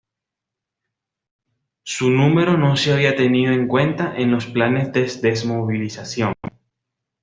Su 1.83 2.09
número 2.09 2.57
no 2.57 2.75
se 2.75 2.91
había 2.91 3.15
tenido 3.15 3.53
en 3.53 3.67
cuenta 3.67 4.15
en 4.17 4.31
los 4.31 4.47
planes 4.47 4.91
de 4.91 5.01
desmovilización. 5.21 6.33